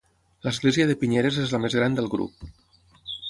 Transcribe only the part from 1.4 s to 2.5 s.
és la més gran del grup.